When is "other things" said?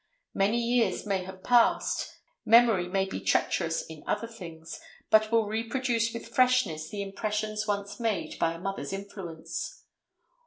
4.07-4.79